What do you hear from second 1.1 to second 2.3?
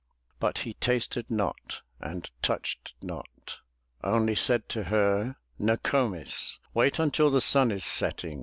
not, and